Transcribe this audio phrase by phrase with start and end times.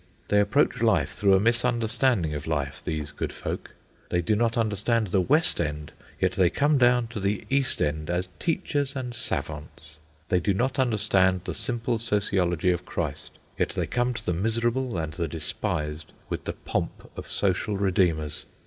[0.29, 3.69] They approach life through a misunderstanding of life, these good folk.
[4.09, 8.09] They do not understand the West End, yet they come down to the East End
[8.09, 9.97] as teachers and savants.
[10.29, 14.97] They do not understand the simple sociology of Christ, yet they come to the miserable
[14.97, 18.45] and the despised with the pomp of social redeemers.